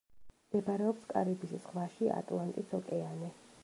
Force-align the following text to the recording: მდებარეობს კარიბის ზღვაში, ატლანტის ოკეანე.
მდებარეობს 0.45 1.05
კარიბის 1.13 1.53
ზღვაში, 1.59 2.11
ატლანტის 2.19 2.79
ოკეანე. 2.83 3.37